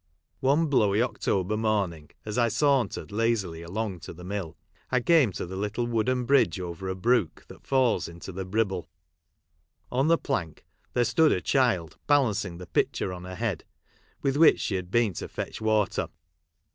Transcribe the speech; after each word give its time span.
One 0.39 0.65
blowy 0.65 0.99
October 1.03 1.55
morning, 1.55 2.09
as 2.25 2.35
I 2.39 2.47
sauntered 2.47 3.11
lazily 3.11 3.61
along 3.61 3.99
to 3.99 4.13
the 4.15 4.23
mill, 4.23 4.57
I 4.89 4.99
came 4.99 5.31
to 5.33 5.45
the 5.45 5.55
little 5.55 5.85
wooden 5.85 6.25
bridge 6.25 6.59
over 6.59 6.89
a 6.89 6.95
brook 6.95 7.45
that 7.49 7.67
falls 7.67 8.07
into 8.07 8.31
the 8.31 8.43
Bribble. 8.43 8.89
On 9.91 10.07
the 10.07 10.17
plank 10.17 10.65
there 10.93 11.05
stood 11.05 11.31
a 11.31 11.39
child, 11.39 11.97
balancing 12.07 12.57
the 12.57 12.65
pitcher 12.65 13.13
on 13.13 13.25
her 13.25 13.35
head, 13.35 13.63
with 14.23 14.37
which 14.37 14.59
she 14.59 14.73
had 14.73 14.89
been 14.89 15.13
to 15.13 15.27
fetch 15.27 15.61
water. 15.61 16.07